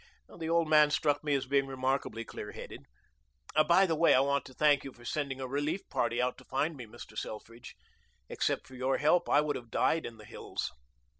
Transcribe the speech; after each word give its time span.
The 0.35 0.49
old 0.49 0.67
man 0.67 0.89
struck 0.89 1.23
me 1.23 1.35
as 1.35 1.45
being 1.45 1.67
remarkably 1.67 2.25
clear 2.25 2.53
headed. 2.53 2.87
By 3.67 3.85
the 3.85 3.93
way, 3.95 4.15
I 4.15 4.19
want 4.21 4.45
to 4.45 4.53
thank 4.55 4.83
you 4.83 4.91
for 4.93 5.05
sending 5.05 5.39
a 5.39 5.45
relief 5.45 5.87
party 5.89 6.19
out 6.19 6.39
to 6.39 6.43
find 6.45 6.75
me, 6.75 6.87
Mr. 6.87 7.15
Selfridge. 7.15 7.75
Except 8.27 8.65
for 8.65 8.73
your 8.73 8.97
help 8.97 9.29
I 9.29 9.41
would 9.41 9.55
have 9.55 9.69
died 9.69 10.07
in 10.07 10.17
the 10.17 10.25
hills." 10.25 10.71